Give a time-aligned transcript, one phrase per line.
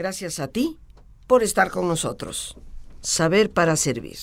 [0.00, 0.78] Gracias a ti
[1.26, 2.56] por estar con nosotros.
[3.02, 4.16] Saber para servir.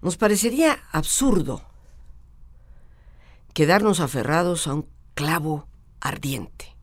[0.00, 1.60] Nos parecería absurdo
[3.52, 5.68] quedarnos aferrados a un clavo
[6.00, 6.74] ardiente.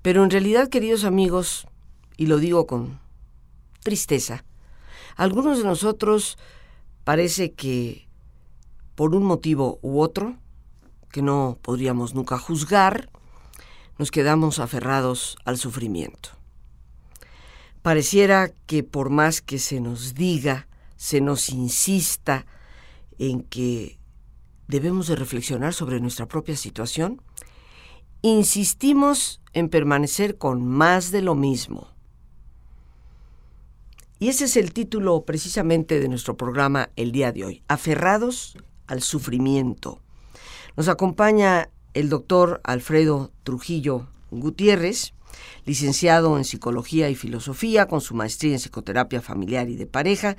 [0.00, 1.66] Pero en realidad, queridos amigos,
[2.16, 2.98] y lo digo con
[3.82, 4.42] tristeza,
[5.16, 6.38] algunos de nosotros
[7.04, 8.08] parece que
[8.94, 10.38] por un motivo u otro,
[11.12, 13.10] que no podríamos nunca juzgar,
[13.98, 16.30] nos quedamos aferrados al sufrimiento.
[17.82, 22.46] Pareciera que por más que se nos diga, se nos insista
[23.18, 23.98] en que
[24.66, 27.22] debemos de reflexionar sobre nuestra propia situación,
[28.22, 31.88] insistimos en permanecer con más de lo mismo.
[34.20, 38.58] Y ese es el título precisamente de nuestro programa el día de hoy, Aferrados
[38.88, 40.00] al Sufrimiento.
[40.76, 45.14] Nos acompaña el doctor Alfredo Trujillo Gutiérrez,
[45.64, 50.36] licenciado en Psicología y Filosofía, con su maestría en Psicoterapia Familiar y de Pareja,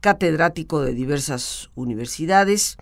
[0.00, 2.76] catedrático de diversas universidades,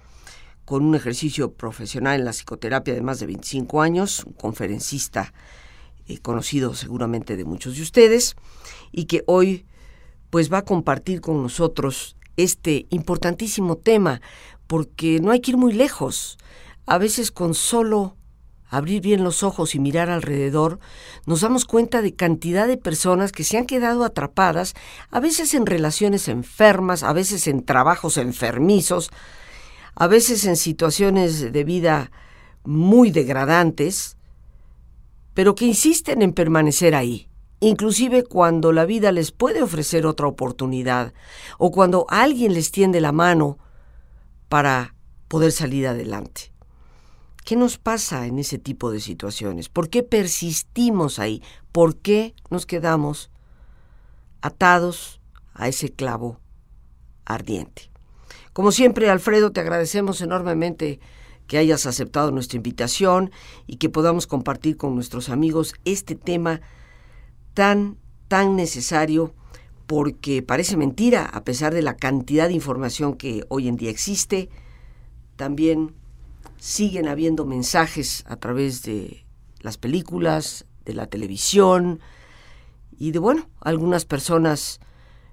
[0.67, 5.33] con un ejercicio profesional en la psicoterapia de más de 25 años, un conferencista
[6.07, 8.37] eh, conocido seguramente de muchos de ustedes,
[8.93, 9.65] y que hoy
[10.29, 14.21] pues va a compartir con nosotros este importantísimo tema,
[14.67, 16.37] porque no hay que ir muy lejos.
[16.91, 18.17] A veces con solo
[18.69, 20.81] abrir bien los ojos y mirar alrededor,
[21.25, 24.75] nos damos cuenta de cantidad de personas que se han quedado atrapadas,
[25.13, 29.13] a veces en relaciones enfermas, a veces en trabajos enfermizos,
[29.95, 32.11] a veces en situaciones de vida
[32.65, 34.17] muy degradantes,
[35.33, 37.29] pero que insisten en permanecer ahí,
[37.61, 41.15] inclusive cuando la vida les puede ofrecer otra oportunidad
[41.57, 43.59] o cuando alguien les tiende la mano
[44.49, 44.97] para
[45.29, 46.51] poder salir adelante.
[47.51, 49.69] ¿Qué nos pasa en ese tipo de situaciones?
[49.69, 51.43] ¿Por qué persistimos ahí?
[51.73, 53.29] ¿Por qué nos quedamos
[54.41, 55.21] atados
[55.53, 56.39] a ese clavo
[57.25, 57.91] ardiente?
[58.53, 61.01] Como siempre, Alfredo, te agradecemos enormemente
[61.49, 63.33] que hayas aceptado nuestra invitación
[63.67, 66.61] y que podamos compartir con nuestros amigos este tema
[67.55, 67.97] tan,
[68.29, 69.35] tan necesario
[69.89, 74.51] porque parece mentira, a pesar de la cantidad de información que hoy en día existe,
[75.35, 75.97] también
[76.61, 79.25] siguen habiendo mensajes a través de
[79.61, 82.01] las películas, de la televisión
[82.97, 84.79] y de, bueno, algunas personas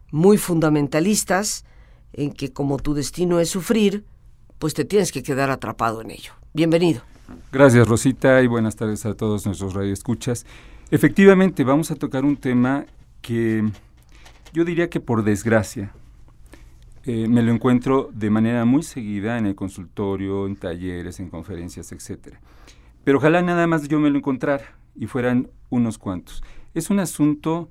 [0.09, 1.65] muy fundamentalistas
[2.13, 4.05] en que como tu destino es sufrir,
[4.57, 6.31] pues te tienes que quedar atrapado en ello.
[6.53, 7.01] Bienvenido.
[7.51, 10.45] Gracias Rosita y buenas tardes a todos nuestros radioescuchas.
[10.91, 12.85] Efectivamente, vamos a tocar un tema
[13.21, 13.69] que
[14.53, 15.91] yo diría que por desgracia
[17.09, 21.93] eh, me lo encuentro de manera muy seguida en el consultorio, en talleres, en conferencias,
[21.93, 22.35] etc.
[23.05, 26.43] Pero ojalá nada más yo me lo encontrara y fueran unos cuantos.
[26.73, 27.69] Es un asunto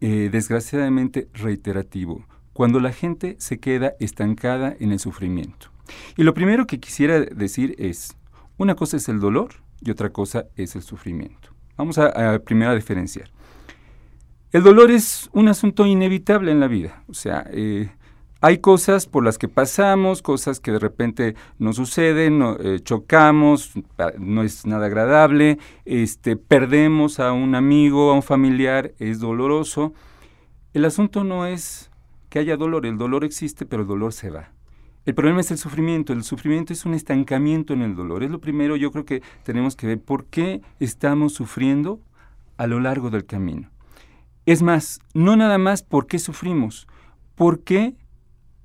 [0.00, 5.68] eh, desgraciadamente reiterativo cuando la gente se queda estancada en el sufrimiento.
[6.16, 8.16] Y lo primero que quisiera decir es,
[8.56, 11.50] una cosa es el dolor y otra cosa es el sufrimiento.
[11.76, 13.30] Vamos a, primero a diferenciar.
[14.50, 17.90] El dolor es un asunto inevitable en la vida, o sea, eh,
[18.40, 23.72] hay cosas por las que pasamos, cosas que de repente nos suceden, eh, chocamos,
[24.18, 29.92] no es nada agradable, este, perdemos a un amigo, a un familiar, es doloroso.
[30.72, 31.90] El asunto no es
[32.28, 32.86] que haya dolor.
[32.86, 34.52] El dolor existe, pero el dolor se va.
[35.04, 36.12] El problema es el sufrimiento.
[36.12, 38.22] El sufrimiento es un estancamiento en el dolor.
[38.22, 42.00] Es lo primero yo creo que tenemos que ver por qué estamos sufriendo
[42.56, 43.70] a lo largo del camino.
[44.46, 46.86] Es más, no nada más por qué sufrimos,
[47.34, 47.96] por qué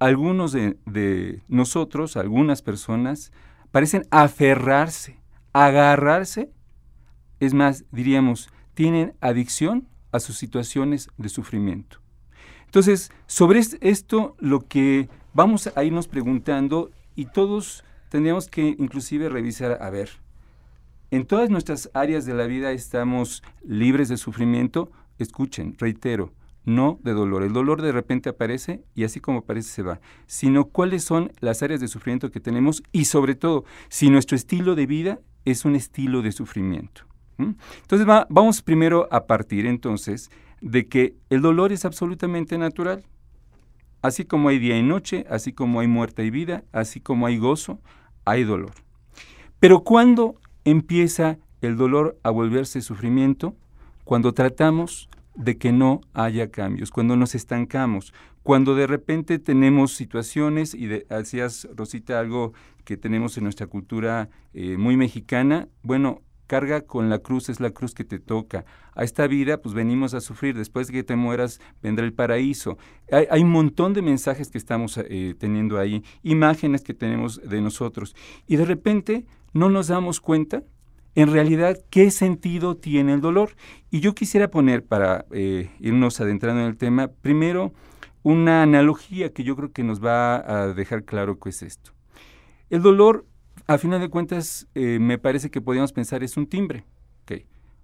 [0.03, 3.31] algunos de, nosotros, algunas personas,
[3.71, 5.17] parecen aferrarse,
[5.53, 6.51] agarrarse,
[7.39, 11.99] es más, diríamos, tienen adicción a sus situaciones de sufrimiento.
[12.65, 19.77] Entonces, sobre esto lo que vamos a irnos preguntando y todos tendríamos que inclusive revisar,
[19.81, 20.09] a ver,
[21.11, 26.33] en todas nuestras áreas de la vida estamos libres de sufrimiento, escuchen, reitero,
[26.65, 27.43] no de dolor.
[27.43, 31.63] El dolor de repente aparece y así como aparece se va, sino cuáles son las
[31.63, 35.75] áreas de sufrimiento que tenemos y sobre todo si nuestro estilo de vida es un
[35.75, 37.03] estilo de sufrimiento.
[37.37, 40.29] Entonces vamos primero a partir entonces
[40.61, 43.03] de que el dolor es absolutamente natural.
[44.01, 47.37] Así como hay día y noche, así como hay muerte y vida, así como hay
[47.37, 47.79] gozo,
[48.25, 48.73] hay dolor.
[49.59, 50.35] Pero cuando
[50.65, 53.55] empieza el dolor a volverse sufrimiento?
[54.03, 58.13] Cuando tratamos de que no haya cambios, cuando nos estancamos,
[58.43, 62.53] cuando de repente tenemos situaciones, y de, hacías, Rosita, algo
[62.83, 67.71] que tenemos en nuestra cultura eh, muy mexicana, bueno, carga con la cruz, es la
[67.71, 68.65] cruz que te toca.
[68.95, 72.77] A esta vida, pues venimos a sufrir, después de que te mueras, vendrá el paraíso.
[73.11, 78.15] Hay, un montón de mensajes que estamos eh, teniendo ahí, imágenes que tenemos de nosotros.
[78.45, 80.63] Y de repente no nos damos cuenta,
[81.15, 83.51] en realidad, qué sentido tiene el dolor.
[83.91, 87.73] Y yo quisiera poner, para eh, irnos adentrando en el tema, primero
[88.23, 91.91] una analogía que yo creo que nos va a dejar claro qué es esto.
[92.69, 93.25] El dolor
[93.67, 96.85] a final de cuentas, eh, me parece que podríamos pensar es un timbre.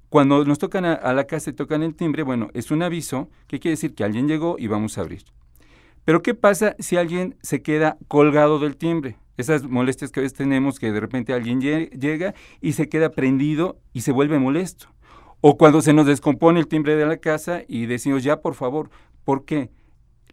[0.10, 3.60] Cuando nos tocan a, la casa y tocan el timbre, bueno, es un aviso que
[3.60, 5.24] quiere decir que alguien llegó y vamos a abrir.
[6.04, 9.18] Pero ¿qué pasa si alguien se queda colgado del timbre?
[9.40, 13.80] Esas molestias que a veces tenemos, que de repente alguien llega y se queda prendido
[13.94, 14.88] y se vuelve molesto.
[15.40, 18.90] O cuando se nos descompone el timbre de la casa y decimos, ya, por favor,
[19.24, 19.70] ¿por qué?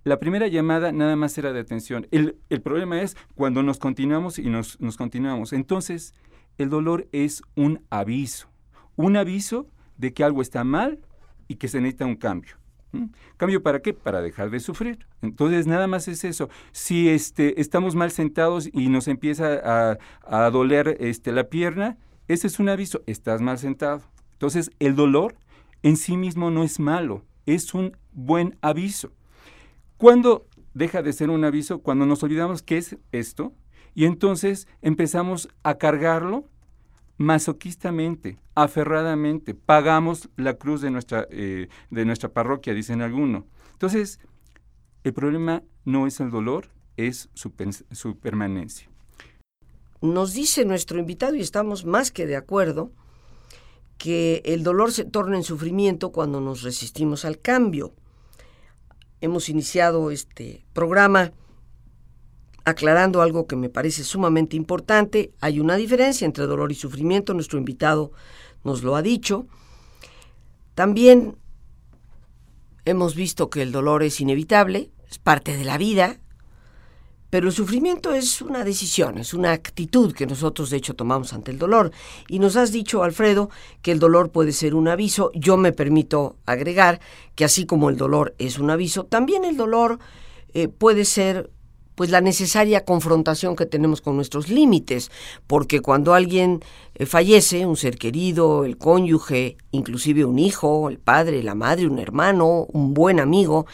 [0.02, 2.08] La primera llamada nada más era de atención.
[2.10, 5.52] El, problema es cuando nos continuamos y nos, continuamos.
[5.52, 6.12] Entonces,
[6.58, 8.48] el dolor es un aviso.
[8.96, 9.68] Un aviso
[9.98, 10.98] de que algo está mal
[11.46, 12.56] y que se necesita un cambio.
[13.36, 13.92] ¿Cambio para qué?
[13.92, 15.06] Para dejar de sufrir.
[15.22, 16.48] Entonces, nada más es eso.
[16.72, 21.98] Si este, estamos mal sentados y nos empieza a, doler este, la pierna,
[22.28, 24.02] ese es un aviso, estás mal sentado.
[24.32, 25.36] Entonces, el dolor
[25.82, 29.12] en sí mismo no es malo, es un buen aviso.
[29.96, 31.78] ¿Cuándo deja de ser un aviso?
[31.80, 33.54] Cuando nos olvidamos qué es esto
[33.94, 36.48] y entonces empezamos a cargarlo
[37.18, 43.44] masoquistamente, aferradamente, pagamos la cruz de nuestra, eh, de nuestra parroquia, dicen algunos.
[43.72, 44.20] Entonces,
[45.04, 47.52] el problema no es el dolor, es su,
[47.92, 48.88] su permanencia.
[50.02, 52.92] Nos dice nuestro invitado, y estamos más que de acuerdo,
[53.98, 57.94] que el dolor se torna en sufrimiento cuando nos resistimos al cambio
[59.20, 61.32] hemos iniciado este programa
[62.66, 65.32] aclarando algo que me parece sumamente importante.
[65.40, 68.10] Hay una diferencia entre dolor y sufrimiento, nuestro invitado
[68.64, 69.46] nos lo ha dicho.
[70.74, 71.36] También
[72.84, 76.18] hemos visto que el dolor es inevitable, es parte de la vida,
[77.30, 81.52] pero el sufrimiento es una decisión, es una actitud que nosotros de hecho tomamos ante
[81.52, 81.92] el dolor.
[82.28, 83.48] Y nos has dicho, Alfredo,
[83.80, 85.30] que el dolor puede ser un aviso.
[85.34, 86.98] Yo me permito agregar
[87.36, 90.00] que así como el dolor es un aviso, también el dolor
[90.52, 91.50] eh, puede ser
[91.96, 95.10] pues la necesaria confrontación que tenemos con nuestros límites,
[95.48, 96.60] porque cuando alguien
[96.94, 101.98] eh, fallece, un ser querido, el cónyuge, inclusive un hijo, el padre, la madre, un
[101.98, 103.66] hermano, un buen amigo,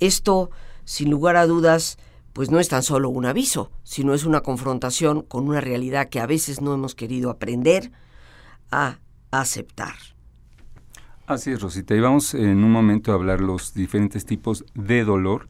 [0.00, 0.50] esto,
[0.84, 1.98] sin lugar a dudas,
[2.32, 6.20] pues no es tan solo un aviso, sino es una confrontación con una realidad que
[6.20, 7.92] a veces no hemos querido aprender
[8.70, 8.98] a
[9.30, 9.94] aceptar.
[11.26, 11.94] Así es, Rosita.
[11.94, 15.48] Y vamos en un momento a hablar los diferentes tipos de dolor,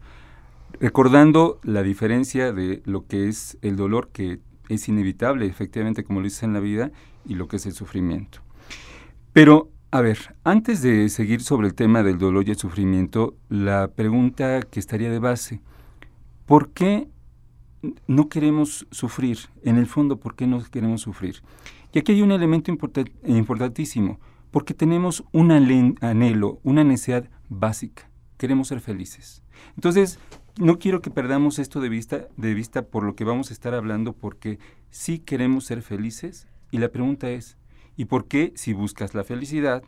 [0.81, 6.25] recordando la diferencia de lo que es el dolor que es inevitable, efectivamente, como lo
[6.25, 6.91] dice en la vida,
[7.27, 8.41] y lo que es el sufrimiento.
[9.33, 13.89] Pero, a ver, antes de seguir sobre el tema del dolor y el sufrimiento, la
[13.89, 15.61] pregunta que estaría de base,
[16.49, 17.11] ¿Por qué
[18.07, 19.39] no queremos sufrir?
[19.65, 21.43] En el fondo, ¿por qué no queremos sufrir?
[21.93, 24.19] Y aquí hay un elemento importantísimo,
[24.50, 28.09] porque tenemos un anhelo, una necesidad básica.
[28.38, 29.43] Queremos ser felices.
[29.76, 30.19] Entonces,
[30.59, 33.75] no quiero que perdamos esto de vista, de vista por lo que vamos a estar
[33.75, 34.59] hablando, porque
[34.91, 36.47] sí queremos ser felices.
[36.71, 37.57] Y la pregunta es,
[37.97, 39.83] ¿y por qué si buscas la felicidad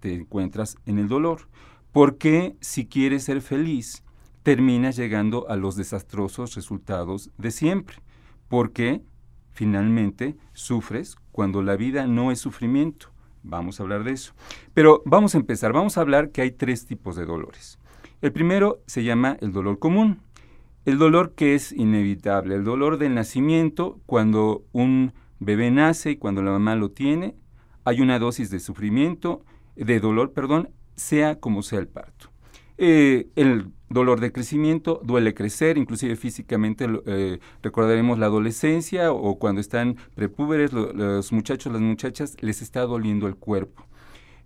[0.00, 1.48] te encuentras en el dolor?
[1.92, 4.04] ¿Por qué si quieres ser feliz
[4.44, 7.96] terminas llegando a los desastrosos resultados de siempre,
[8.48, 9.00] porque
[9.52, 13.08] finalmente sufres cuando la vida no es sufrimiento.
[13.42, 14.34] Vamos a hablar de eso.
[14.74, 17.78] Pero vamos a empezar, vamos a hablar que hay tres tipos de dolores.
[18.24, 20.22] El primero se llama el dolor común,
[20.86, 26.40] el dolor que es inevitable, el dolor del nacimiento, cuando un bebé nace y cuando
[26.40, 27.34] la mamá lo tiene,
[27.84, 29.44] hay una dosis de sufrimiento,
[29.76, 32.30] de dolor, perdón, sea como sea el parto.
[32.78, 39.60] Eh, el dolor de crecimiento, duele crecer, inclusive físicamente eh, recordaremos la adolescencia o cuando
[39.60, 43.84] están prepúberes, los muchachos, las muchachas, les está doliendo el cuerpo.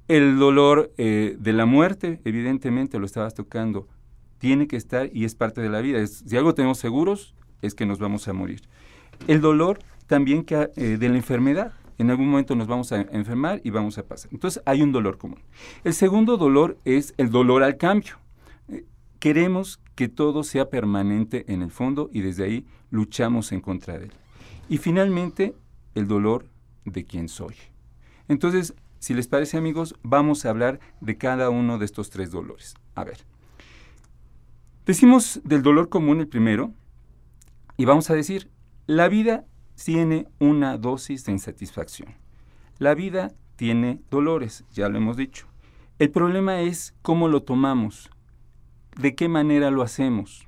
[0.08, 3.86] El dolor eh, de la muerte, evidentemente lo estabas tocando,
[4.38, 6.04] tiene que estar y es parte de la vida.
[6.06, 8.62] si algo tenemos seguros, es que nos vamos a morir.
[9.26, 11.72] El dolor también que, de la enfermedad.
[11.98, 14.30] En algún momento nos vamos a enfermar y vamos a pasar.
[14.32, 15.40] Entonces hay un dolor común.
[15.82, 18.14] El segundo dolor es el dolor al cambio.
[18.68, 18.84] Eh,
[19.18, 24.06] queremos que todo sea permanente en el fondo y desde ahí luchamos en contra de
[24.06, 24.12] él.
[24.68, 25.54] Y finalmente,
[25.96, 26.46] el dolor
[26.84, 27.56] de quién soy.
[28.28, 32.74] Entonces, si les parece amigos, vamos a hablar de cada uno de estos tres dolores.
[32.94, 33.18] A ver.
[34.86, 36.72] Decimos del dolor común el primero
[37.76, 38.50] y vamos a decir,
[38.86, 39.44] la vida
[39.82, 42.14] tiene una dosis de insatisfacción.
[42.78, 45.46] La vida tiene dolores, ya lo hemos dicho.
[45.98, 48.08] El problema es cómo lo tomamos,
[48.96, 50.46] de qué manera lo hacemos.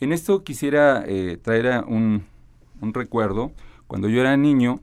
[0.00, 2.24] En esto quisiera eh, traer un,
[2.80, 3.52] recuerdo.
[3.86, 4.80] Cuando yo era niño,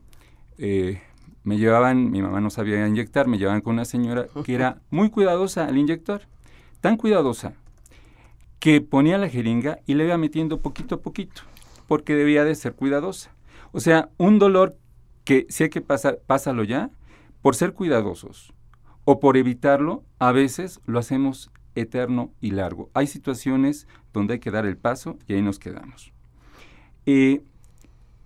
[0.57, 1.01] eh,
[1.49, 5.09] me llevaban, mi mamá no sabía inyectar, me llevaban con una señora que era muy
[5.09, 6.27] cuidadosa al inyectar,
[6.79, 7.53] tan cuidadosa
[8.59, 11.41] que ponía la jeringa y le iba metiendo poquito a poquito,
[11.87, 13.31] porque debía de ser cuidadosa.
[13.71, 14.77] O sea, un dolor
[15.23, 16.91] que si hay que pasar, pásalo ya,
[17.41, 18.53] por ser cuidadosos
[19.03, 22.91] o por evitarlo, a veces lo hacemos eterno y largo.
[22.93, 26.13] Hay situaciones donde hay que dar el paso y ahí nos quedamos.
[27.07, 27.41] Eh,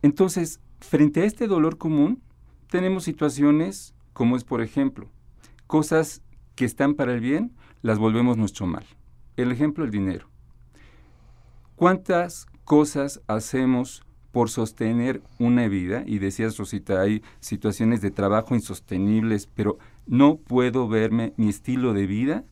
[0.01, 2.22] entonces, frente a este dolor común,
[2.74, 5.08] tenemos situaciones como es, por ejemplo,
[5.68, 6.24] cosas
[6.56, 7.51] que están para el bien,
[7.84, 8.84] las volvemos nuestro mal.
[9.38, 10.27] El ejemplo, el dinero.
[11.75, 14.01] ¿Cuántas cosas hacemos
[14.32, 16.01] por sostener una vida?
[16.08, 19.77] Y decías, Rosita, hay situaciones de trabajo insostenibles, pero
[20.08, 22.44] no puedo verme mi estilo de vida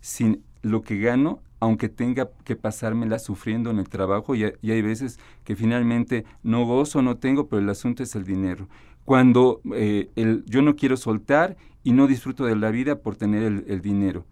[0.00, 4.36] sin lo que gano, aunque tenga que pasármela sufriendo en el trabajo.
[4.36, 8.68] Y, hay veces que finalmente no gozo, no tengo, pero el asunto es el dinero
[9.04, 13.42] cuando eh, el, yo no quiero soltar y no disfruto de la vida por tener
[13.42, 14.24] el, dinero.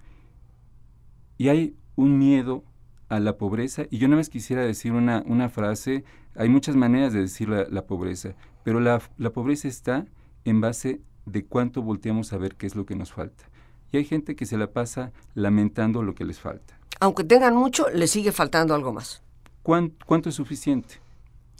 [1.37, 2.65] Y hay un miedo
[3.09, 7.13] a la pobreza, y yo nada más quisiera decir una, una frase, hay muchas maneras
[7.13, 10.07] de decir la, pobreza, pero la, la, pobreza está
[10.47, 13.45] en base de cuánto volteamos a ver qué es lo que nos falta.
[13.93, 16.79] Y hay gente que se la pasa lamentando lo que les falta.
[17.01, 19.23] Aunque tengan mucho, les sigue faltando algo más.
[19.63, 21.02] ¿Cuánto es suficiente?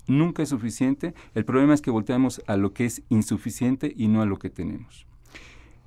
[0.07, 1.15] Nunca es suficiente.
[1.35, 4.51] El problema es que volteamos a lo que es insuficiente y no a lo que
[4.51, 5.07] tenemos.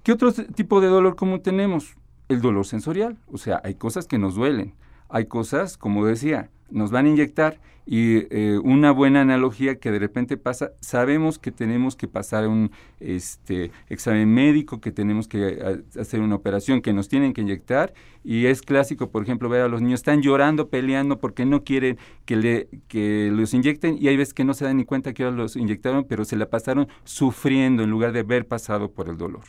[0.04, 1.96] ¿Qué otro tipo de dolor común tenemos?
[2.30, 3.18] El dolor sensorial.
[3.32, 4.74] O sea, hay cosas que nos duelen.
[5.10, 10.00] Hay cosas, como decía, nos van a inyectar y eh, una buena analogía que de
[10.00, 15.84] repente pasa, sabemos que tenemos que pasar un este, examen médico, que tenemos que eh,
[16.00, 17.94] hacer una operación, que nos tienen que inyectar
[18.24, 22.00] y es clásico, por ejemplo, ver a los niños están llorando, peleando porque no quieren
[22.26, 25.30] que, le, que los inyecten y hay veces que no se dan ni cuenta que
[25.30, 29.44] los inyectaron, pero se la pasaron sufriendo en lugar de haber pasado por el dolor.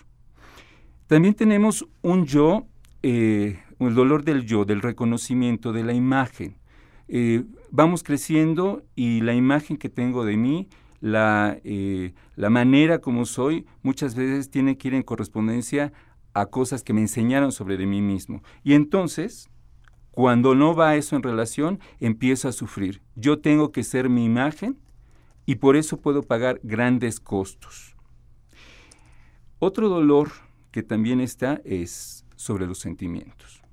[1.06, 2.66] También tenemos un yo,
[3.02, 6.56] eh, el dolor del yo, del reconocimiento, de la imagen
[7.08, 10.68] eh, vamos creciendo y la imagen que tengo de mí,
[11.00, 15.92] la, eh, la manera como soy, muchas veces tiene que ir en correspondencia
[16.34, 18.42] a cosas que me enseñaron sobre mí mismo.
[18.64, 19.48] Y entonces,
[20.10, 23.02] cuando no va eso en relación, empiezo a sufrir.
[23.14, 24.78] Yo tengo que ser mi imagen
[25.44, 27.94] y por eso puedo pagar grandes costos.
[29.58, 30.30] Otro dolor
[30.72, 33.65] que también está es sobre los sentimientos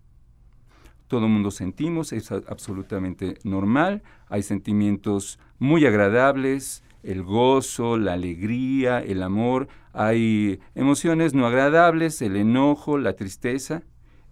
[1.13, 8.97] todo el mundo sentimos, es absolutamente normal, hay sentimientos muy agradables, el gozo, la alegría,
[8.97, 13.83] el amor, hay emociones no agradables, el enojo, la tristeza.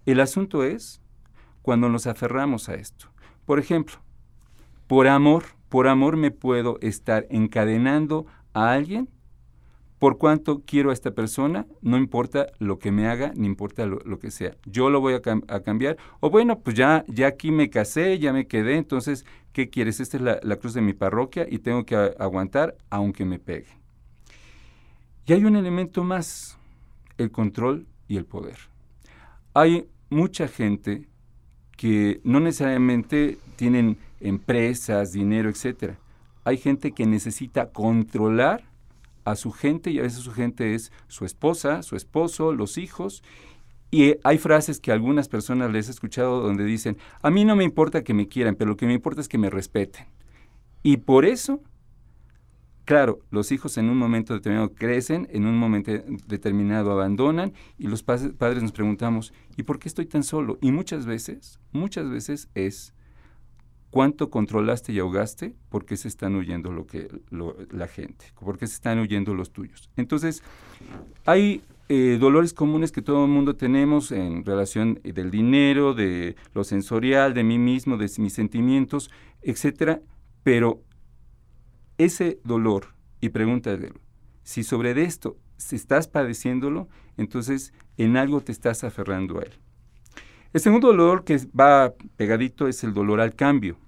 [0.06, 1.00] El asunto es
[1.62, 3.06] cuando nos aferramos a esto.
[3.46, 3.98] Por ejemplo,
[4.88, 9.08] por amor, por amor me puedo estar encadenando a alguien
[10.02, 14.18] por cuánto quiero a esta persona, no importa lo que me haga, ni importa lo,
[14.18, 14.56] que sea.
[14.66, 15.20] Yo lo voy a,
[15.62, 15.96] cambiar.
[16.18, 20.00] O bueno, pues ya, ya aquí me casé, ya me quedé, entonces, ¿qué quieres?
[20.00, 23.68] Esta es la, cruz de mi parroquia y tengo que aguantar aunque me pegue.
[25.24, 26.58] Y hay un elemento más,
[27.16, 28.58] el control y el poder.
[29.54, 31.06] Hay mucha gente
[31.76, 35.96] que no necesariamente tienen empresas, dinero, etcétera.
[36.42, 38.64] Hay gente que necesita controlar
[39.24, 43.22] a su gente y a veces su gente es su esposa, su esposo, los hijos.
[43.90, 47.64] Y hay frases que algunas personas les he escuchado donde dicen, a mí no me
[47.64, 50.06] importa que me quieran, pero lo que me importa es que me respeten.
[50.82, 51.60] Y por eso,
[52.84, 55.92] claro, los hijos en un momento determinado crecen, en un momento
[56.26, 60.58] determinado abandonan y los padres nos preguntamos, ¿y por qué estoy tan solo?
[60.60, 62.94] Y muchas veces, muchas veces es
[63.92, 68.66] cuánto controlaste y ahogaste, por qué se están huyendo lo que la gente, por qué
[68.66, 69.90] se están huyendo los tuyos.
[69.96, 70.42] Entonces,
[71.26, 76.64] hay eh, dolores comunes que todo el mundo tenemos en relación del dinero, de lo
[76.64, 79.10] sensorial, de mí mismo, de mis sentimientos,
[79.42, 80.00] etcétera,
[80.42, 80.82] pero
[81.98, 83.92] ese dolor, y pregúntale,
[84.42, 89.52] si sobre esto si estás padeciéndolo, entonces en algo te estás aferrando a él.
[90.52, 93.78] El segundo dolor que va pegadito es el dolor al cambio.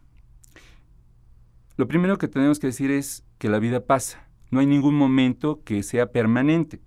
[1.77, 4.27] Lo primero que tenemos que decir es que la vida pasa.
[4.51, 6.81] No hay ningún momento que sea permanente.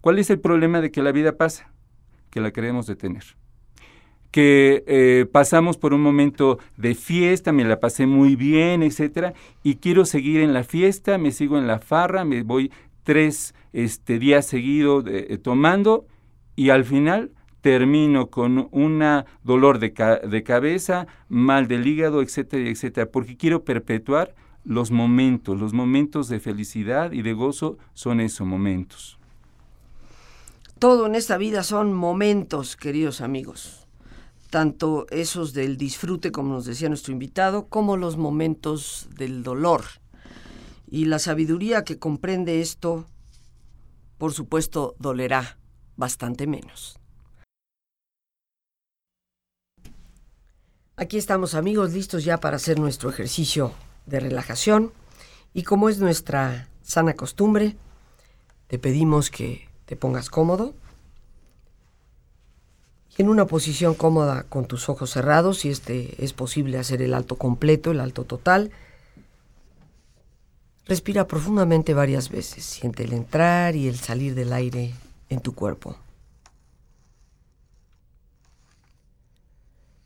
[0.00, 1.72] ¿Cuál es el problema de que la vida pasa?
[2.30, 3.24] Que la queremos detener.
[4.30, 9.76] Que eh, pasamos por un momento de fiesta, me la pasé muy bien, etcétera, y
[9.76, 12.70] quiero seguir en la fiesta, me sigo en la farra, me voy
[13.02, 16.06] tres este, días seguidos eh, tomando
[16.56, 17.32] y al final
[17.62, 19.02] termino con un
[19.44, 19.94] dolor de,
[20.28, 26.40] de, cabeza, mal del hígado, etcétera, etcétera, porque quiero perpetuar los momentos, los momentos de
[26.40, 29.18] felicidad y de gozo son esos momentos.
[30.78, 33.86] Todo en esta vida son momentos, queridos amigos,
[34.50, 39.82] tanto esos del disfrute, como nos decía nuestro invitado, como los momentos del dolor.
[40.90, 43.06] Y la sabiduría que comprende esto,
[44.18, 45.58] por supuesto, dolerá
[45.96, 46.98] bastante menos.
[51.02, 53.72] Aquí estamos amigos listos ya para hacer nuestro ejercicio
[54.06, 54.92] de relajación
[55.52, 57.74] y como es nuestra sana costumbre,
[58.68, 60.76] te pedimos que te pongas cómodo
[63.18, 67.14] y en una posición cómoda con tus ojos cerrados, si este es posible hacer el
[67.14, 68.70] alto completo, el alto total.
[70.86, 74.94] Respira profundamente varias veces, siente el entrar y el salir del aire
[75.30, 75.96] en tu cuerpo.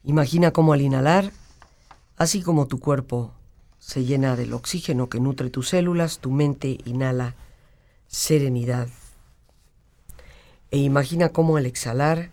[0.06, 1.32] Imagina cómo al inhalar,
[2.16, 3.34] así como tu cuerpo
[3.80, 7.34] se llena del oxígeno que nutre tus células, tu mente inhala
[8.06, 8.86] serenidad.
[10.70, 12.30] E imagina cómo al exhalar,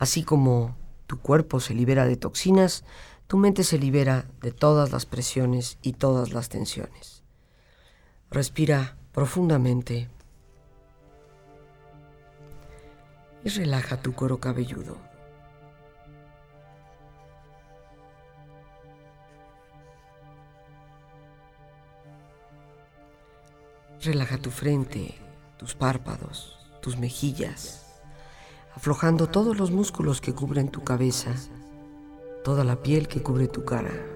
[0.00, 2.82] así como tu cuerpo se libera de toxinas,
[3.28, 7.22] tu mente se libera de todas las presiones y todas las tensiones.
[8.32, 10.08] Respira profundamente
[13.44, 15.15] y relaja tu cuero cabelludo.
[24.06, 25.16] Relaja tu frente,
[25.58, 27.84] tus párpados, tus mejillas,
[28.76, 31.34] aflojando todos los músculos que cubren tu cabeza,
[32.44, 34.15] toda la piel que cubre tu cara.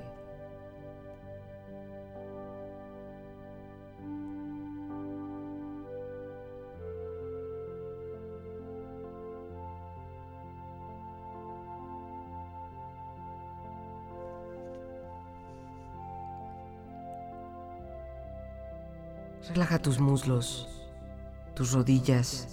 [19.81, 20.67] Tus muslos,
[21.55, 22.47] tus rodillas.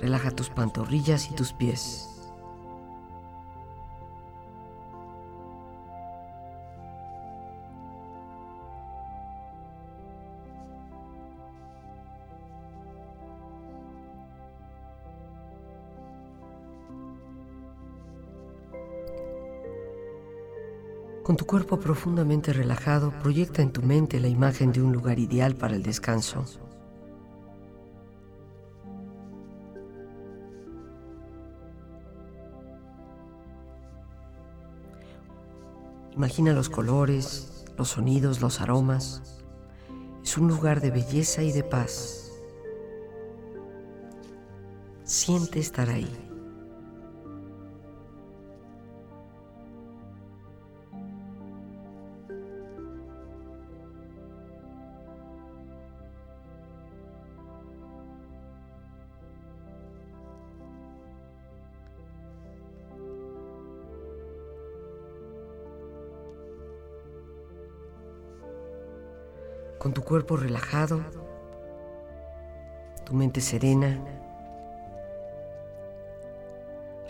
[0.00, 2.15] Relaja tus pantorrillas y tus pies.
[21.26, 25.56] Con tu cuerpo profundamente relajado, proyecta en tu mente la imagen de un lugar ideal
[25.56, 26.44] para el descanso.
[36.14, 39.42] Imagina los colores, los sonidos, los aromas.
[40.22, 42.30] Es un lugar de belleza y de paz.
[45.02, 46.35] Siente estar ahí.
[69.86, 71.00] Con tu cuerpo relajado,
[73.04, 73.96] tu mente serena.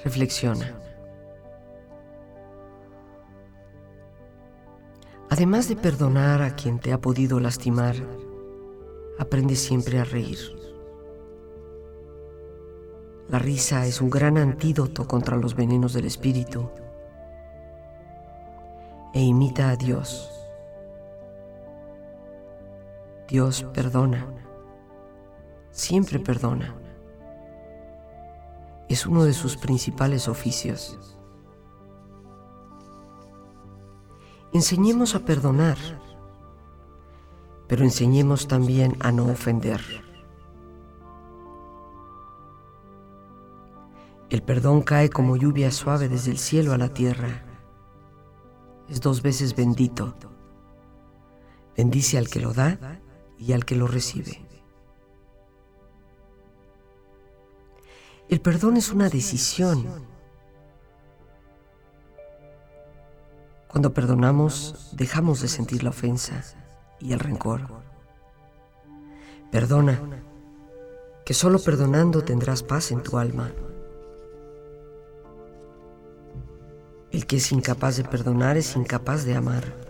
[0.04, 0.74] Reflexiona.
[5.30, 7.96] Además de perdonar a quien te ha podido lastimar,
[9.18, 10.38] aprende siempre a reír.
[13.30, 16.68] La risa es un gran antídoto contra los venenos del espíritu
[19.14, 20.35] e imita a Dios.
[23.28, 24.24] Dios perdona,
[25.72, 26.76] siempre perdona.
[28.88, 31.18] Es uno de sus principales oficios.
[34.52, 35.76] Enseñemos a perdonar,
[37.66, 39.80] pero enseñemos también a no ofender.
[44.30, 47.44] El perdón cae como lluvia suave desde el cielo a la tierra.
[48.88, 50.14] Es dos veces bendito.
[51.76, 52.78] Bendice al que lo da
[53.38, 54.46] y al que lo recibe.
[58.28, 59.86] El perdón es una decisión.
[63.68, 66.42] Cuando perdonamos, dejamos de sentir la ofensa
[66.98, 67.68] y el rencor.
[69.52, 70.00] Perdona,
[71.24, 73.52] que solo perdonando tendrás paz en tu alma.
[77.12, 79.85] El que es incapaz de perdonar es incapaz de amar.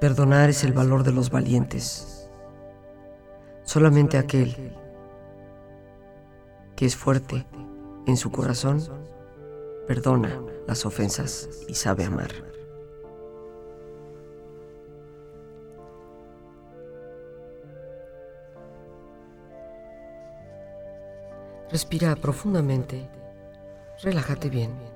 [0.00, 2.28] Perdonar es el valor de los valientes.
[3.62, 4.76] Solamente aquel
[6.76, 7.46] que es fuerte
[8.06, 8.82] en su corazón
[9.86, 12.30] perdona las ofensas y sabe amar.
[21.70, 23.08] Respira profundamente,
[24.02, 24.95] relájate bien.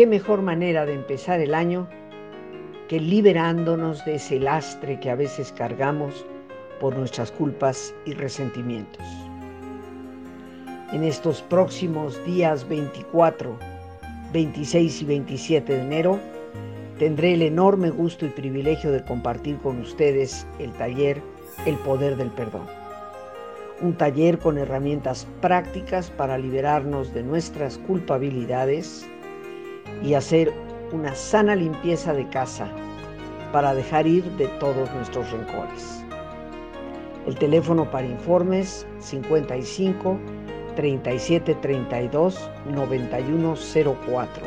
[0.00, 1.86] ¿Qué mejor manera de empezar el año
[2.88, 6.24] que liberándonos de ese lastre que a veces cargamos
[6.80, 9.04] por nuestras culpas y resentimientos?
[10.92, 13.58] En estos próximos días 24,
[14.32, 16.18] 26 y 27 de enero,
[16.98, 21.20] tendré el enorme gusto y privilegio de compartir con ustedes el taller
[21.66, 22.64] El Poder del Perdón.
[23.82, 29.06] Un taller con herramientas prácticas para liberarnos de nuestras culpabilidades,
[30.02, 30.52] y hacer
[30.92, 32.68] una sana limpieza de casa
[33.52, 36.04] para dejar ir de todos nuestros rencores.
[37.26, 40.18] El teléfono para informes 55
[40.76, 44.46] 37 32 9104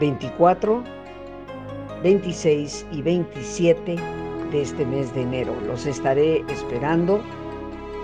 [0.00, 0.84] 24
[2.02, 3.96] 26 y 27
[4.50, 5.54] de este mes de enero.
[5.66, 7.22] Los estaré esperando.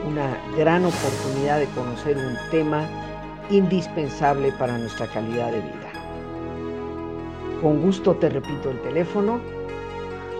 [0.07, 2.88] Una gran oportunidad de conocer un tema
[3.51, 5.93] indispensable para nuestra calidad de vida.
[7.63, 9.41] Con gusto te repito el teléfono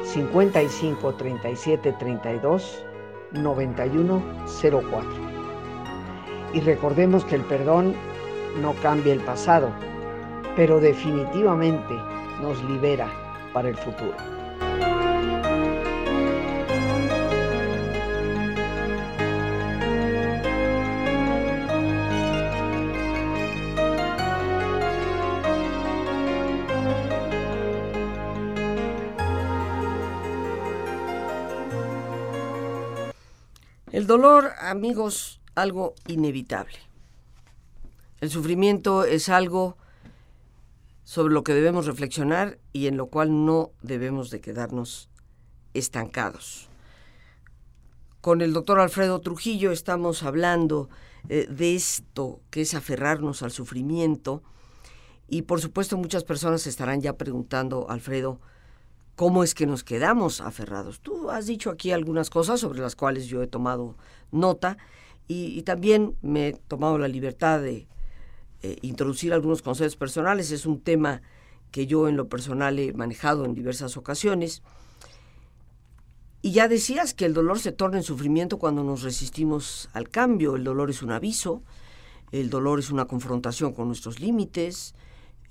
[0.05, 2.85] 55 37 32
[3.33, 4.23] 91
[4.61, 5.09] 04.
[6.55, 7.95] Y recordemos que el perdón
[8.63, 9.71] no cambia el pasado,
[10.57, 11.95] pero definitivamente
[12.41, 13.09] nos libera
[13.53, 14.38] para el futuro.
[34.19, 36.77] Dolor, amigos, algo inevitable.
[38.21, 39.77] El sufrimiento es algo
[41.05, 45.09] sobre lo que debemos reflexionar y en lo cual no debemos de quedarnos
[45.73, 46.69] estancados.
[48.21, 50.89] Con el doctor Alfredo Trujillo estamos hablando
[51.29, 54.43] eh, de esto que es aferrarnos al sufrimiento
[55.29, 58.41] y por supuesto muchas personas estarán ya preguntando, Alfredo,
[59.19, 61.01] cómo es que nos quedamos aferrados.
[61.01, 63.97] Tú has dicho aquí algunas cosas sobre las cuales yo he tomado
[64.31, 64.79] nota
[65.27, 67.89] y, también me he tomado la libertad de
[68.63, 70.53] eh, introducir algunos conceptos personales.
[70.53, 71.21] Es un tema
[71.73, 74.63] que yo en lo personal he manejado en diversas ocasiones.
[76.41, 80.55] Y ya decías que el dolor se torna en sufrimiento cuando nos resistimos al cambio.
[80.55, 81.65] El dolor es un aviso,
[82.31, 84.95] el dolor es una confrontación con nuestros límites,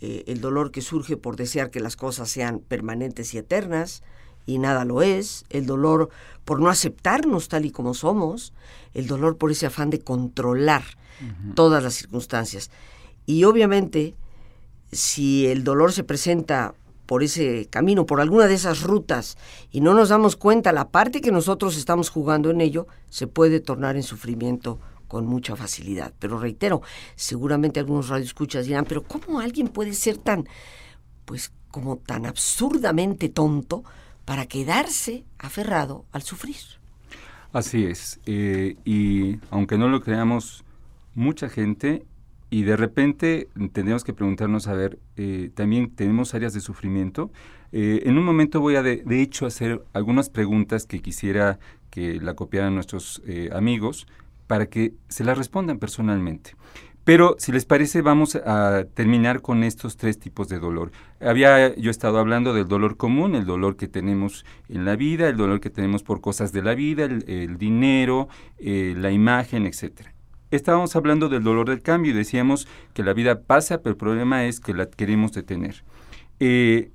[0.02, 4.04] eh, el dolor que surge por desear que las cosas sean permanentes y eternas,
[4.46, 6.10] y nada lo es, el dolor
[6.46, 8.54] por no aceptarnos tal y como somos,
[8.94, 10.84] el dolor por ese afán de controlar
[11.56, 12.70] todas las circunstancias.
[13.26, 14.16] Y obviamente,
[14.92, 16.76] si el dolor se presenta
[17.08, 19.38] por ese camino, por alguna de esas rutas,
[19.72, 23.60] y no nos damos cuenta la parte que nosotros estamos jugando en ello, se puede
[23.60, 26.14] tornar en sufrimiento con mucha facilidad.
[26.20, 26.82] Pero reitero,
[27.16, 30.48] seguramente algunos radioescuchas dirán, pero ¿cómo alguien puede ser tan,
[31.26, 33.84] pues como tan absurdamente tonto
[34.26, 36.58] para quedarse aferrado al sufrir?
[37.54, 38.20] Así es.
[38.26, 40.64] Eh, y aunque no lo creamos,
[41.16, 42.06] mucha gente
[42.50, 47.32] y de repente tenemos que preguntarnos, a ver, eh, también tenemos áreas de sufrimiento.
[47.72, 52.20] Eh, en un momento voy a, de, de, hecho, hacer algunas preguntas que quisiera que
[52.22, 54.08] la copiaran nuestros amigos
[54.48, 56.56] para que se las respondan personalmente.
[57.08, 60.92] Pero si les parece, vamos a terminar con estos tres tipos de dolor.
[61.22, 65.38] Había yo estado hablando del dolor común, el dolor que tenemos en la vida, el
[65.38, 70.08] dolor que tenemos por cosas de la vida, el, dinero, eh, la imagen, etc.
[70.52, 74.44] Estábamos hablando del dolor del cambio y decíamos que la vida pasa, pero el problema
[74.44, 75.86] es que la queremos detener.
[76.42, 76.92] Eh,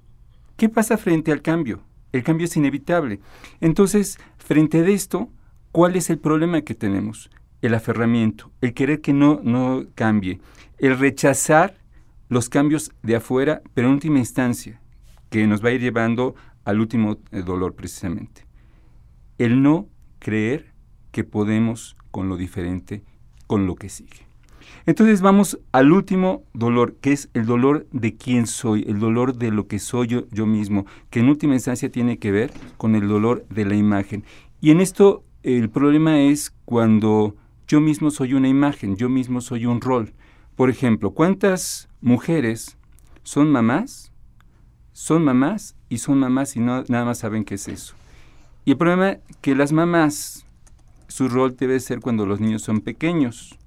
[0.59, 1.81] ¿Qué pasa frente al cambio?
[2.13, 3.21] El cambio es inevitable.
[3.63, 5.31] Entonces, frente a esto,
[5.71, 7.31] ¿cuál es el problema que tenemos?
[7.63, 10.41] El aferramiento, el querer que no, no cambie,
[10.79, 11.77] el rechazar
[12.29, 14.81] los cambios de afuera, pero en última instancia,
[15.31, 18.47] que nos va a ir llevando al último eh, dolor precisamente.
[19.39, 20.73] El no creer
[21.11, 23.03] que podemos con lo diferente,
[23.47, 24.27] con lo que sigue.
[24.87, 29.51] Entonces vamos al último dolor, que es el dolor de quién soy, el dolor de
[29.51, 33.09] lo que soy yo, yo mismo, que en última instancia tiene que ver con el
[33.09, 34.25] dolor de la imagen.
[34.61, 37.37] Y en esto el problema es cuando
[37.73, 40.13] yo mismo soy una imagen, yo mismo soy un rol.
[40.57, 42.77] Por ejemplo, ¿cuántas mujeres
[43.23, 44.13] son mamás?
[44.93, 47.95] Son mamás y son mamás y no, nada más saben qué es eso.
[48.67, 50.45] Y el problema es que las mamás,
[51.09, 53.59] su rol debe ser cuando los niños son pequeños.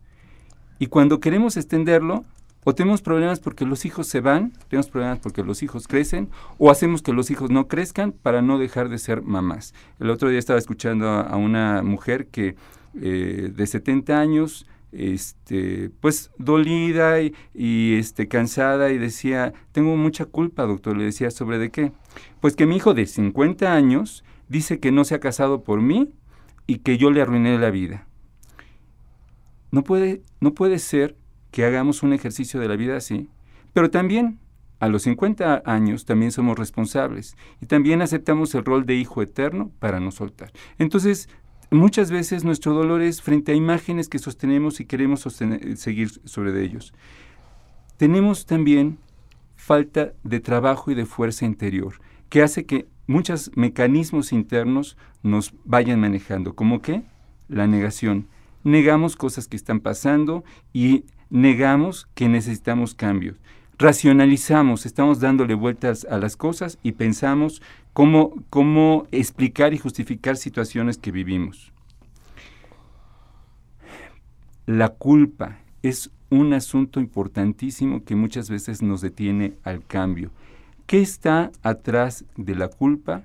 [0.78, 2.26] Y cuando queremos extenderlo,
[2.64, 6.70] o tenemos problemas porque los hijos se van, tenemos problemas porque los hijos crecen, o
[6.70, 9.74] hacemos que los hijos no crezcan para no dejar de ser mamás.
[10.00, 12.56] El otro día estaba escuchando a una mujer que
[13.02, 20.64] eh, de 70 años, este, pues dolida y, este, cansada y decía, tengo mucha culpa,
[20.64, 20.98] doctor.
[20.98, 21.92] Le decía, ¿sobre de qué?
[22.40, 26.14] Pues que mi hijo de 50 años dice que no se ha casado por mí
[26.68, 28.08] y que yo le arruiné la vida.
[29.72, 31.18] No puede, no puede ser
[31.52, 33.30] que hagamos un ejercicio de la vida así,
[33.74, 34.40] pero también
[34.80, 39.72] a los 50 años también somos responsables y también aceptamos el rol de hijo eterno
[39.80, 40.52] para no soltar.
[40.78, 41.30] Entonces,
[41.72, 45.22] Muchas veces nuestro dolor es frente a imágenes que sostenemos y queremos
[45.76, 46.94] seguir sobre ellos.
[47.98, 48.98] Tenemos también
[49.56, 51.96] falta de trabajo y de fuerza interior,
[52.30, 57.04] que hace que muchos mecanismos internos nos vayan manejando, como que
[57.48, 58.28] la negación.
[58.64, 63.38] Negamos cosas que están pasando y negamos que necesitamos cambios
[63.78, 67.62] racionalizamos, estamos dándole vueltas a las cosas y pensamos
[67.94, 71.72] cómo, cómo explicar y justificar situaciones que vivimos.
[74.66, 80.32] La culpa es un asunto importantísimo que muchas veces nos detiene al cambio.
[80.88, 83.24] ¿Qué está atrás de la culpa?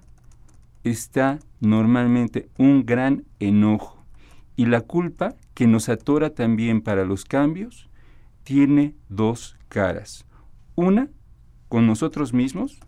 [0.84, 4.04] Está normalmente un gran enojo.
[4.56, 7.88] Y la culpa, que nos atora también para los cambios,
[8.44, 10.26] tiene dos caras.
[10.80, 11.10] Una,
[11.68, 12.80] con nosotros mismos,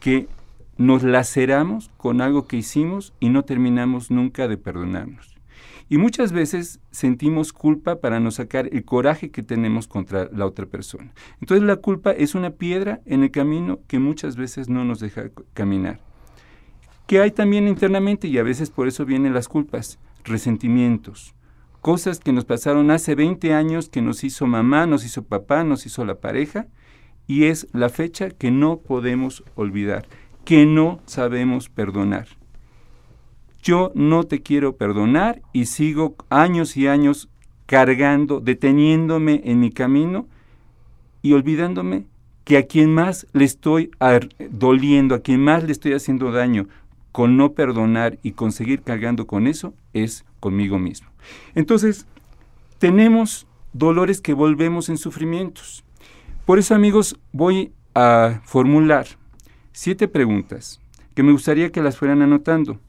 [0.00, 0.28] que
[0.76, 5.34] nos laceramos con algo que hicimos y no terminamos nunca de perdonarnos.
[5.88, 10.66] Y muchas veces sentimos culpa para no sacar el coraje que tenemos contra la otra
[10.66, 11.14] persona.
[11.40, 15.30] Entonces la culpa es una piedra en el camino que muchas veces no nos deja
[15.54, 16.00] caminar.
[17.06, 18.28] ¿Qué hay también internamente?
[18.28, 21.34] Y a veces por eso vienen las culpas, resentimientos,
[21.80, 25.86] cosas que nos pasaron hace 20 años que nos hizo mamá, nos hizo papá, nos
[25.86, 26.66] hizo la pareja,
[27.30, 30.04] y es la fecha que no podemos olvidar,
[30.44, 32.26] que no sabemos perdonar.
[33.62, 37.28] Yo no te quiero perdonar y sigo años y años
[37.66, 40.26] cargando, deteniéndome en mi camino
[41.22, 42.06] y olvidándome
[42.42, 43.92] que a quien más le estoy
[44.50, 46.66] doliendo, a quien más le estoy haciendo daño
[47.12, 51.08] con no perdonar y conseguir cargando con eso es conmigo mismo.
[51.54, 52.08] Entonces,
[52.78, 55.84] tenemos dolores que volvemos en sufrimientos.
[56.50, 59.06] Por eso, amigos, voy a formular
[59.70, 60.80] siete preguntas
[61.14, 62.80] que me gustaría que las fueran anotando.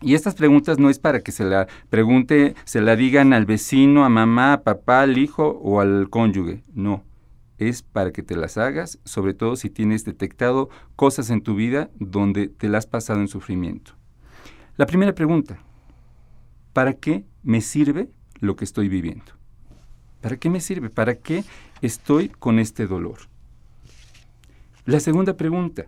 [0.00, 4.06] Y estas preguntas no es para que se la pregunte, se la digan al vecino,
[4.06, 6.62] a mamá, a papá, al hijo o al cónyuge.
[6.72, 7.04] No.
[7.58, 11.90] es para que te las hagas, sobre todo si tienes detectado cosas en tu vida
[12.00, 13.92] donde te las has pasado en sufrimiento.
[14.78, 15.58] La primera pregunta,
[16.72, 18.08] ¿para qué me sirve
[18.40, 19.37] lo que estoy viviendo?
[20.20, 20.90] ¿Para qué me sirve?
[20.90, 21.44] ¿Para qué
[21.80, 23.18] estoy con este dolor?
[24.84, 25.86] La segunda pregunta,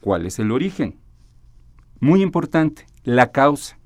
[0.00, 0.96] ¿cuál es el origen?
[1.98, 3.78] Muy importante, la causa.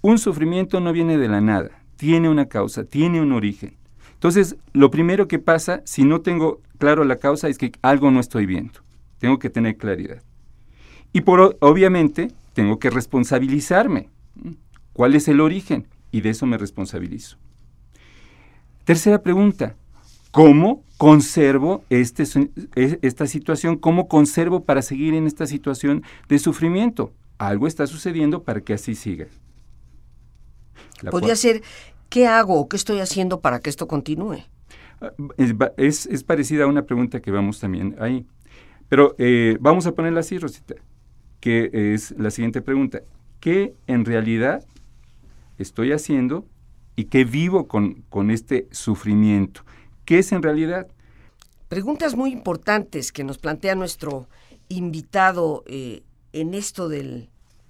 [0.00, 3.76] Un sufrimiento no viene de la nada, tiene una causa, tiene un origen.
[4.14, 8.20] Entonces, lo primero que pasa, si no tengo claro la causa, es que algo no
[8.20, 8.80] estoy viendo.
[9.18, 10.22] Tengo que tener claridad.
[11.12, 14.08] Y por, obviamente, tengo que responsabilizarme.
[14.92, 15.86] ¿Cuál es el origen?
[16.16, 17.36] Y de eso me responsabilizo.
[18.84, 19.76] Tercera pregunta,
[20.30, 22.24] ¿cómo conservo este,
[23.02, 23.76] esta situación?
[23.76, 27.12] ¿Cómo conservo para seguir en esta situación de sufrimiento?
[27.36, 29.26] Algo está sucediendo para que así siga.
[31.10, 31.60] Podría ser
[32.08, 34.38] ¿qué hago o qué estoy haciendo para que esto continúe?
[35.02, 35.12] Ah,
[35.76, 38.24] es, parecida a una pregunta que vamos también ahí.
[38.88, 40.76] Pero eh, vamos a ponerla así, Rosita,
[41.40, 43.02] que es la siguiente pregunta.
[43.38, 44.64] ¿Qué en realidad
[45.58, 46.46] estoy haciendo
[46.96, 49.62] y qué vivo con, con este sufrimiento?
[50.04, 50.88] ¿Qué es en realidad?
[51.68, 54.28] Preguntas muy importantes que nos plantea nuestro
[54.68, 57.28] invitado eh, en esto del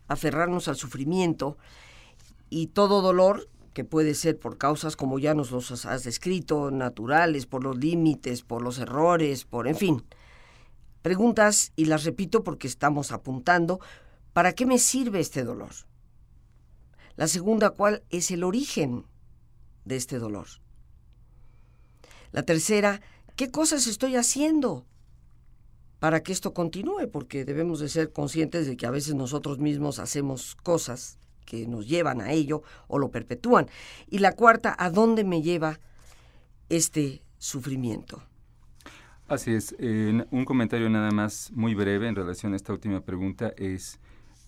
[0.09, 1.57] aferrarnos al sufrimiento
[2.51, 7.45] y todo dolor que puede ser por causas como ya nos los has descrito, naturales,
[7.45, 10.03] por los límites, por los errores, por, en fin.
[11.03, 13.79] Preguntas, y las repito porque estamos apuntando,
[14.33, 15.71] ¿para qué me sirve este dolor?
[17.17, 19.05] La segunda, ¿cuál es el origen
[19.85, 20.47] de este dolor?
[22.33, 23.01] La tercera,
[23.37, 24.85] ¿qué cosas estoy haciendo
[25.99, 27.09] para que esto continúe?
[27.11, 31.89] Porque debemos de ser conscientes de que a veces nosotros mismos hacemos cosas que nos
[31.89, 33.69] llevan a ello o lo perpetúan.
[34.09, 35.81] Y la cuarta, ¿a dónde me lleva
[36.69, 38.23] este sufrimiento?
[39.29, 39.75] Así es.
[39.79, 43.99] un comentario nada más muy breve en relación a esta última pregunta es,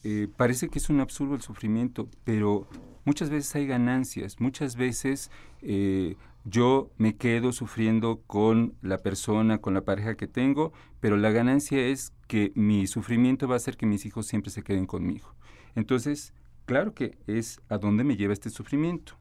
[0.04, 2.66] eh, parece que es un absurdo el sufrimiento, pero
[3.04, 5.30] muchas veces hay ganancias, muchas veces
[5.62, 11.30] eh, yo me quedo sufriendo con la persona, con la pareja que tengo, pero la
[11.30, 15.34] ganancia es que mi sufrimiento va a hacer que mis hijos siempre se queden conmigo.
[15.74, 16.32] Entonces,
[16.68, 19.14] Claro que es a dónde me lleva este sufrimiento.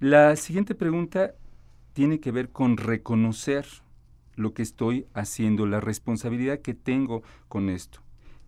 [0.00, 1.34] La siguiente pregunta
[1.92, 3.66] tiene que ver con reconocer
[4.34, 8.00] lo que estoy haciendo, la responsabilidad que tengo con esto.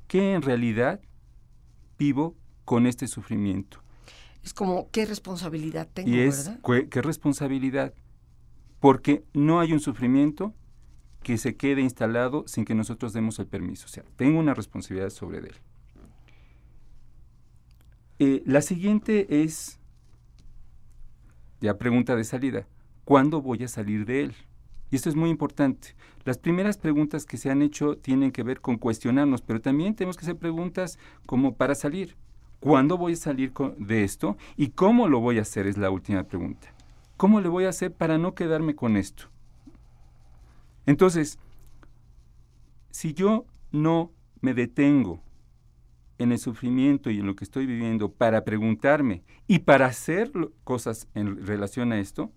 [0.08, 1.02] ¿Qué en realidad
[2.00, 2.34] vivo
[2.64, 3.82] con este sufrimiento?
[4.42, 6.08] Es como, ¿qué responsabilidad tengo?
[6.08, 6.50] Y es,
[6.90, 7.92] ¿qué responsabilidad?
[8.80, 10.54] Porque no hay un sufrimiento
[11.22, 13.84] que se quede instalado sin que nosotros demos el permiso.
[13.84, 15.54] O sea, tengo una responsabilidad sobre él.
[18.18, 19.78] Eh, la siguiente es,
[21.60, 22.66] ya pregunta de salida,
[23.04, 24.34] ¿cuándo voy a salir de él?
[24.90, 25.94] Y esto es muy importante.
[26.24, 30.16] Las primeras preguntas que se han hecho tienen que ver con cuestionarnos, pero también tenemos
[30.16, 32.16] que hacer preguntas como para salir.
[32.58, 34.36] ¿Cuándo voy a salir de esto?
[34.56, 35.66] ¿Y cómo lo voy a hacer?
[35.66, 36.74] Es la última pregunta.
[37.16, 39.24] ¿Cómo le voy a hacer para no quedarme con esto?
[40.86, 41.38] Entonces,
[42.90, 45.22] si yo no me detengo
[46.18, 50.30] en el sufrimiento y en lo que estoy viviendo para preguntarme y para hacer
[50.64, 52.30] cosas en relación a esto,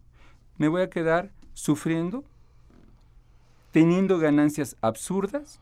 [0.57, 2.23] me voy a quedar sufriendo,
[3.73, 5.59] teniendo ganancias absurdas,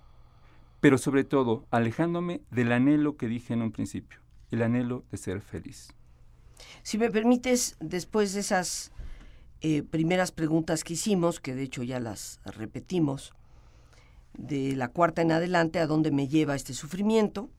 [0.82, 4.20] pero sobre todo alejándome del anhelo que dije en un principio,
[4.52, 5.94] el anhelo de ser feliz.
[6.84, 8.92] Si me permites, después de esas
[9.62, 13.32] eh, primeras preguntas que hicimos, que de hecho ya las repetimos,
[14.38, 17.50] de la cuarta en adelante, a dónde me lleva este sufrimiento,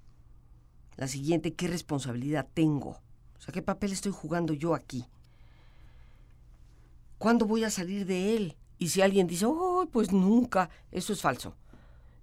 [0.96, 3.00] la siguiente, ¿qué responsabilidad tengo?
[3.38, 5.06] O sea, ¿qué papel estoy jugando yo aquí?
[7.16, 8.56] ¿Cuándo voy a salir de él?
[8.78, 11.54] Y si alguien dice, oh, pues nunca, eso es falso.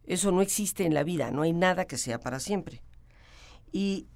[0.05, 2.81] Eso no existe en la vida, no hay nada que sea para siempre.
[3.71, 4.07] ¿Y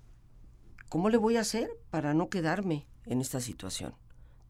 [0.90, 3.94] cómo le voy a hacer para no quedarme en esta situación?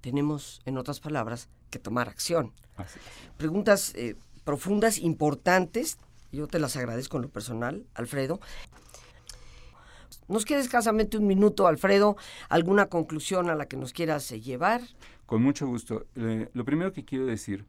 [0.01, 2.53] Tenemos, en otras palabras, que tomar acción.
[3.37, 5.97] Preguntas eh, profundas, importantes,
[6.31, 8.39] yo te las agradezco en lo personal, Alfredo.
[10.27, 12.15] Nos queda escasamente un minuto, Alfredo.
[12.49, 14.81] ¿Alguna conclusión a la que nos quieras llevar?
[15.25, 16.05] Con mucho gusto.
[16.15, 17.65] Eh, lo primero que quiero decir,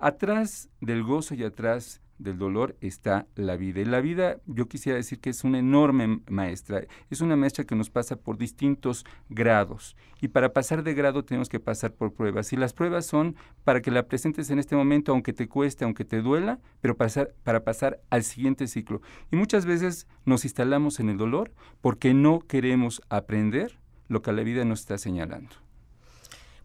[0.00, 3.80] atrás del gozo y atrás del dolor está la vida.
[3.80, 6.82] Y la vida, yo quisiera decir que es una enorme maestra.
[7.08, 9.96] Es una maestra que nos pasa por distintos grados.
[10.20, 12.52] Y para pasar de grado tenemos que pasar por pruebas.
[12.52, 16.04] Y las pruebas son para que la presentes en este momento, aunque te cueste, aunque
[16.04, 19.00] te duela, pero pasar, para pasar al siguiente ciclo.
[19.32, 23.78] Y muchas veces nos instalamos en el dolor porque no queremos aprender
[24.08, 25.69] lo que la vida nos está señalando.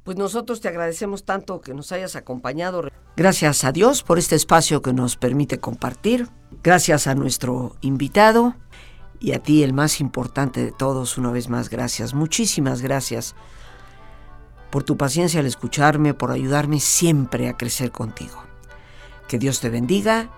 [0.05, 2.83] Pues nosotros te agradecemos tanto que nos hayas acompañado.
[3.17, 6.29] Gracias a Dios por este espacio que nos permite compartir.
[6.63, 8.53] Gracias a nuestro invitado
[9.19, 12.13] y a ti, el más importante de todos, una vez más, gracias.
[12.13, 13.35] Muchísimas gracias
[14.69, 18.43] por tu paciencia al escucharme, por ayudarme siempre a crecer contigo.
[19.27, 20.29] Que Dios te bendiga